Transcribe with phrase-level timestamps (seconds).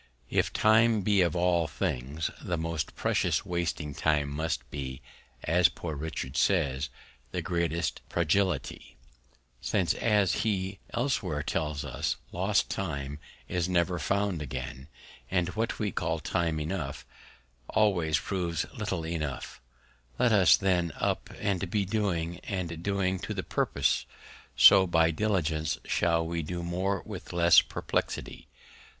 [0.31, 4.99] If Time be of all Things the most precious, wasting Time must be,
[5.43, 6.89] as Poor Richard says,
[7.29, 8.95] the greatest Prodigality;
[9.61, 14.87] since, as he elsewhere tells us, Lost Time is never found again;
[15.29, 17.05] and what we call Time enough,
[17.69, 19.61] always proves little enough:
[20.17, 24.07] Let us then up and be doing, and doing to the Purpose;
[24.55, 28.47] so by Diligence shall we do more with less Perplexity.